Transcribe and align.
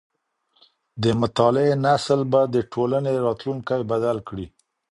د 1.03 1.05
مطالعې 1.21 1.75
نسل 1.85 2.21
به 2.31 2.41
د 2.53 2.55
ټولني 2.73 3.15
راتلونکی 3.25 3.79
بدل 3.91 4.17
کړي. 4.27 4.47